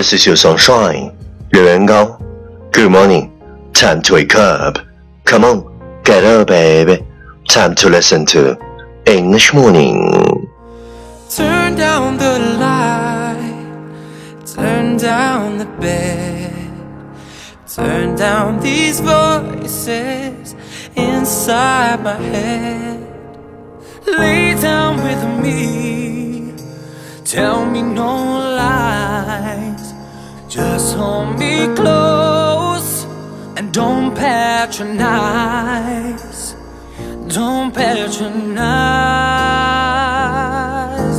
[0.00, 1.14] This is your sunshine,
[1.52, 1.86] Liu
[2.72, 3.30] Good morning.
[3.74, 4.78] Time to wake up.
[5.24, 7.04] Come on, get up, baby.
[7.46, 8.56] Time to listen to
[9.04, 10.48] English Morning.
[11.28, 14.46] Turn down the light.
[14.46, 16.72] Turn down the bed.
[17.68, 20.54] Turn down these voices
[20.96, 23.06] inside my head.
[24.06, 26.54] Lay down with me.
[27.22, 28.14] Tell me no
[28.56, 29.69] lies.
[30.49, 33.05] just hold me close
[33.57, 35.05] and don't patronize,
[37.27, 38.55] don't patronize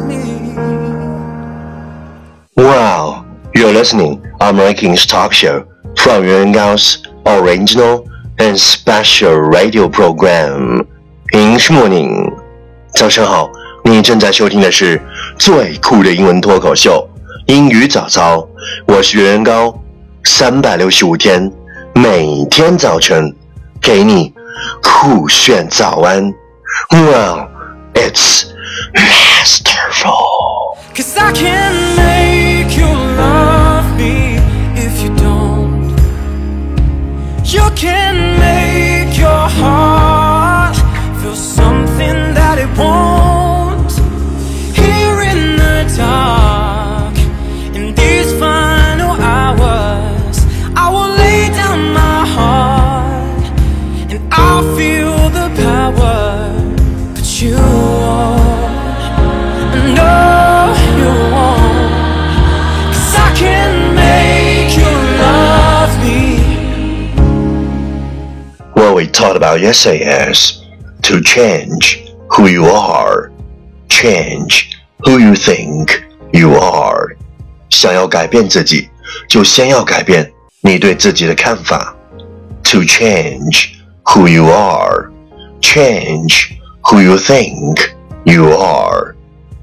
[0.00, 0.54] me.
[2.56, 5.64] Wow, you're listening American's talk show
[5.96, 10.86] from Yuan Gao's original and special radio program
[11.32, 12.32] English Morning.
[12.94, 13.50] 早上好，
[13.84, 15.00] 你正在收听的是
[15.38, 17.07] 最酷的英文脱口秀
[17.49, 18.47] 英语早操，
[18.85, 19.73] 我是原高，
[20.23, 21.51] 三百六十五天，
[21.95, 23.35] 每天早晨
[23.81, 24.31] 给你
[24.83, 26.31] 酷炫早安。
[26.91, 27.49] Well,
[27.95, 28.43] it's
[28.93, 30.77] masterful.
[30.93, 32.85] Cause I can make you
[33.17, 34.37] love me
[34.75, 35.97] if you don't.
[37.45, 38.58] You can make
[69.18, 70.62] What we talked about yesterday is
[71.02, 73.32] to change who you are,
[73.88, 77.16] change who you think you are.
[77.70, 78.88] 想要改变自己，
[79.28, 81.96] 就先要改变你对自己的看法。
[82.70, 83.70] To change
[84.04, 85.10] who you are,
[85.60, 86.52] change
[86.84, 87.90] who you think
[88.22, 89.16] you are.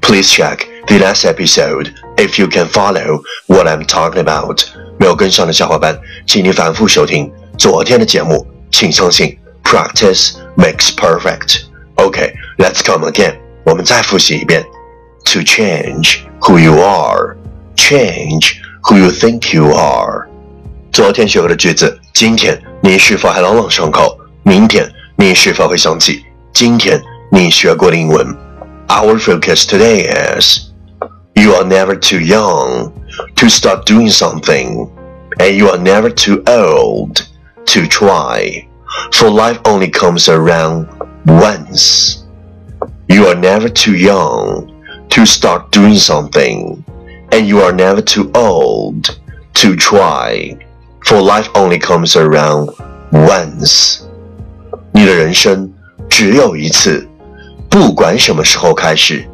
[0.00, 4.60] Please check the last episode if you can follow what I'm talking about.
[5.00, 5.98] 没有跟上的小伙伴，
[6.28, 7.28] 请你反复收听
[7.58, 8.46] 昨天的节目。
[8.68, 9.38] 请相信
[9.70, 11.64] ，practice makes perfect.
[11.96, 13.36] OK, let's come again.
[13.64, 14.64] 我们再复习一遍。
[15.24, 17.36] To change who you are,
[17.74, 20.28] change who you think you are.
[20.92, 24.18] 昨天学过的句子，今天你是否还朗朗上口？
[24.44, 28.24] 明天你是否会想起今天你学过的英文？
[28.88, 30.06] Our focus today
[30.38, 30.70] is
[31.34, 32.92] you are never too young
[33.34, 34.88] to start doing something,
[35.38, 37.22] and you are never too old
[37.66, 38.64] to try.
[39.12, 40.86] For life only comes around
[41.24, 42.18] once.
[43.08, 44.66] You are never too young
[45.10, 46.82] to start doing something,
[47.30, 49.16] and you are never too old
[49.54, 50.56] to try.
[51.04, 52.74] For life only comes around
[53.12, 54.00] once.
[54.92, 55.72] 你的人生
[56.08, 57.06] 只有一次，
[57.68, 59.24] 不管什么时候开始，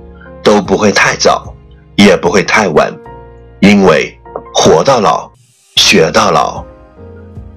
[0.43, 1.55] 都不会太早，
[1.97, 2.93] 也不会太晚，
[3.61, 4.19] 因为
[4.55, 5.31] 活到老，
[5.77, 6.65] 学到老。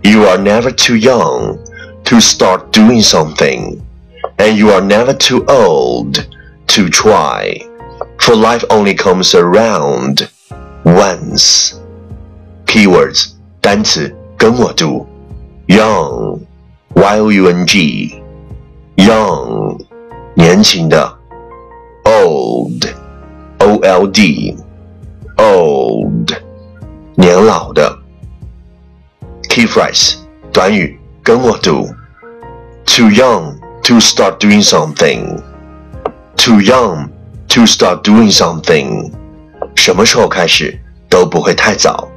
[0.01, 1.57] You are never too young
[2.09, 3.81] to start doing something,
[4.37, 6.27] and you are never too old
[6.67, 7.59] to try.
[8.19, 10.29] For life only comes around
[10.83, 11.73] once.
[12.65, 13.31] Keywords
[13.61, 15.05] 单词跟我读，
[15.67, 16.39] young,
[16.93, 18.21] y o u n g,
[18.95, 19.79] young
[20.35, 21.17] 年轻的，
[22.03, 22.87] old,
[23.59, 24.55] o l d,
[25.37, 26.33] old
[27.15, 27.97] 年老的。
[29.49, 30.15] Key phrase
[30.51, 31.87] 短语跟我读
[32.89, 35.41] ，too young to start doing something,
[36.35, 37.09] too young
[37.49, 39.11] to start doing something，
[39.75, 40.79] 什么时候开始
[41.09, 42.07] 都不会太早。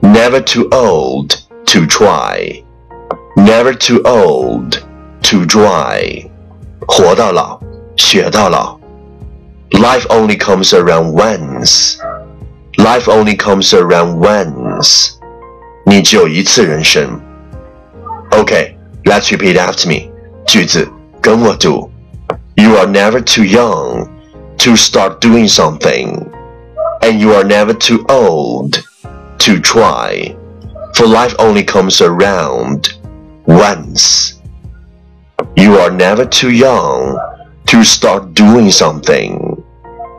[0.00, 1.36] Never too old
[1.66, 2.62] to try,
[3.36, 4.78] never too old
[5.22, 6.28] to try，
[6.86, 7.60] 活到老，
[7.96, 8.78] 学到老。
[9.70, 11.96] Life only comes around once,
[12.76, 15.12] life only comes around once。
[15.86, 17.20] 你只有一次人生。
[18.30, 18.74] Okay,
[19.06, 20.10] let's repeat after me.
[20.46, 20.88] 句子
[21.20, 21.90] 跟我读。
[22.56, 24.08] You are never too young
[24.58, 26.30] to start doing something,
[27.00, 28.82] and you are never too old
[29.38, 30.36] to try.
[30.94, 32.92] For life only comes around
[33.46, 34.34] once.
[35.56, 37.18] You are never too young
[37.66, 39.64] to start doing something,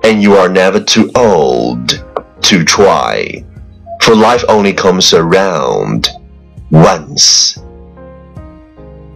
[0.03, 2.03] and you are never too old
[2.41, 3.45] to try.
[4.01, 6.09] For life only comes around
[6.71, 7.57] once.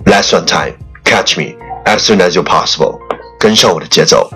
[0.06, 1.56] Last one time, catch me
[1.86, 3.00] as soon as you're possible.
[3.40, 4.30] 跟上我的节奏。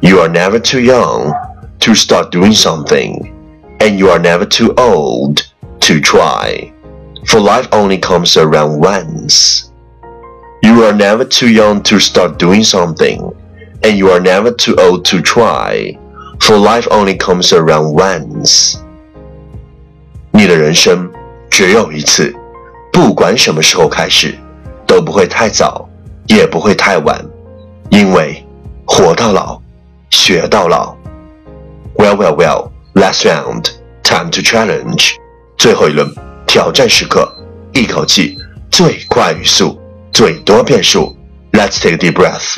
[0.00, 1.32] You are never too young
[1.80, 3.32] to start doing something,
[3.78, 5.42] and you are never too old
[5.80, 6.72] to try.
[7.26, 9.64] For life only comes around once.
[10.62, 13.32] You are never too young to start doing something,
[13.82, 15.98] and you are never too old to try.
[16.40, 18.76] For life only comes around once.
[20.30, 21.10] 你的人生
[21.50, 22.34] 只有一次，
[22.92, 24.36] 不管什么时候开始，
[24.93, 25.89] 都不会太早，
[26.27, 27.19] 也不会太晚，
[27.89, 28.45] 因为
[28.85, 29.59] 活到老，
[30.11, 30.95] 学到老。
[31.95, 32.69] Well, well, well.
[32.93, 33.69] Last round,
[34.03, 35.13] time to challenge.
[35.57, 36.13] 最后一轮
[36.45, 37.27] 挑战时刻，
[37.71, 38.37] 一口气
[38.69, 39.79] 最快语速，
[40.11, 41.17] 最多变数。
[41.53, 42.57] Let's take a deep breath.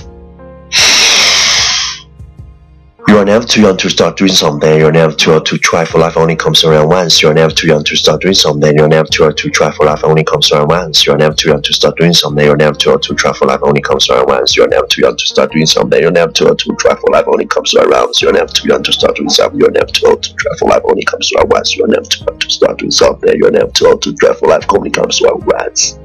[3.08, 4.78] You are never too young to start doing something.
[4.78, 7.20] You're never too old to try, for life only comes around once.
[7.20, 8.76] You're never too young to start doing something.
[8.76, 11.04] You're never too old to try, for life only comes around once.
[11.04, 12.44] You're never too young to start doing something.
[12.44, 14.54] You're never too old to try, for life only comes around once.
[14.56, 16.00] You're never too young to start doing something.
[16.00, 18.22] You're never too old to try, for life only comes around once.
[18.22, 19.58] You're never too young to start doing something.
[19.58, 21.76] You're never too old to try, for life only comes around once.
[21.76, 23.34] You're never too young to start doing something.
[23.38, 25.96] You're never too old to try, for life only comes around once.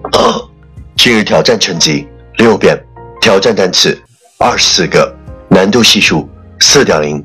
[0.97, 2.07] 今日挑战成绩
[2.37, 2.83] 六遍，
[3.21, 3.95] 挑战单词
[4.39, 5.13] 二十四个，
[5.49, 6.27] 难度系数
[6.60, 7.22] 四点零。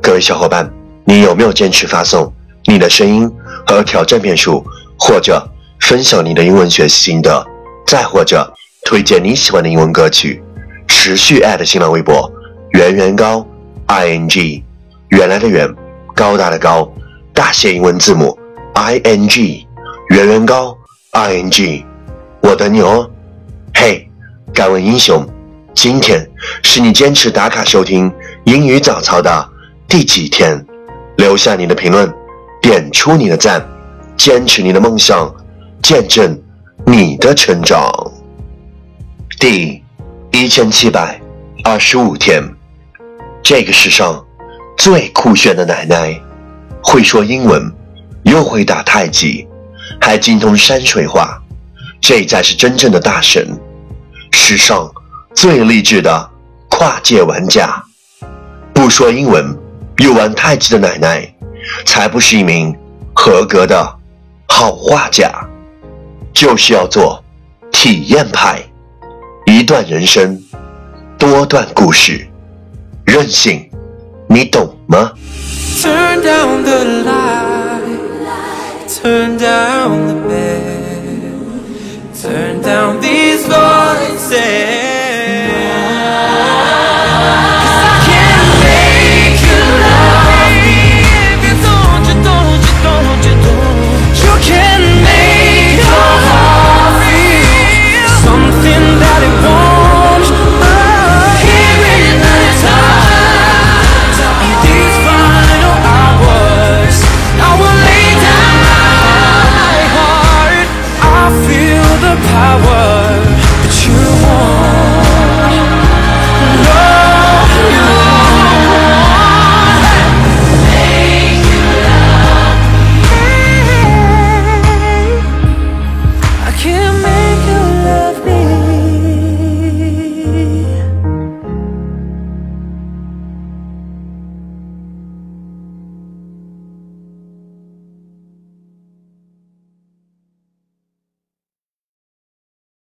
[0.00, 0.68] 各位小伙伴，
[1.04, 2.32] 你有没有坚持发送
[2.64, 3.30] 你的声音
[3.66, 4.64] 和挑战遍数，
[4.98, 5.46] 或者
[5.80, 7.44] 分享你的英文学习心得，
[7.86, 8.50] 再或者
[8.84, 10.42] 推荐你喜欢的英文歌曲？
[10.86, 12.30] 持续新浪微博
[12.70, 13.46] 圆圆高
[13.86, 14.64] i n g，
[15.08, 15.68] 原来的圆，
[16.14, 16.90] 高大的高，
[17.34, 18.38] 大写英文字母
[18.74, 19.66] i n g，
[20.10, 20.76] 圆圆高
[21.12, 21.84] i n g，
[22.40, 23.10] 我等你哦。
[23.74, 24.08] 嘿，
[24.54, 25.26] 敢问英雄，
[25.74, 26.26] 今天
[26.62, 28.10] 是你坚持打卡收听
[28.48, 29.50] 英语早操的？
[29.86, 30.64] 第几天？
[31.18, 32.10] 留下你的评论，
[32.62, 33.62] 点出你的赞，
[34.16, 35.30] 坚持你的梦想，
[35.82, 36.34] 见证
[36.86, 37.92] 你的成长。
[39.38, 39.84] 第
[40.32, 41.20] 一千七百
[41.62, 42.42] 二十五天，
[43.42, 44.24] 这个世上
[44.78, 46.18] 最酷炫的奶奶，
[46.82, 47.70] 会说英文，
[48.22, 49.46] 又会打太极，
[50.00, 51.38] 还精通山水画，
[52.00, 53.46] 这才是真正的大神。
[54.30, 54.90] 世上
[55.34, 56.30] 最励志的
[56.70, 57.84] 跨界玩家，
[58.78, 59.58] 不说英文。
[59.98, 61.34] 又玩太极的奶奶，
[61.84, 62.72] 才不是一名
[63.12, 63.92] 合格的
[64.46, 65.28] 好画家，
[66.32, 67.20] 就是要做
[67.72, 68.62] 体验派。
[69.46, 70.40] 一段人生，
[71.18, 72.24] 多段故事，
[73.04, 73.68] 任性，
[74.28, 75.10] 你懂吗
[75.82, 77.82] ？Turn down the light,
[78.88, 79.57] turn down